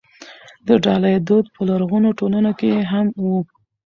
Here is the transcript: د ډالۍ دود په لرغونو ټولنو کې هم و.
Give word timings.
د 0.67 0.69
ډالۍ 0.83 1.15
دود 1.27 1.45
په 1.55 1.61
لرغونو 1.69 2.09
ټولنو 2.19 2.51
کې 2.59 2.71
هم 2.91 3.07
و. 3.23 3.25